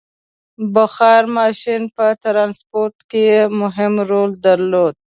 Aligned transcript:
•بخار 0.75 1.21
ماشین 1.37 1.81
په 1.95 2.05
ټرانسپورټ 2.23 2.95
کې 3.11 3.25
مهم 3.61 3.93
رول 4.09 4.31
درلود. 4.45 4.95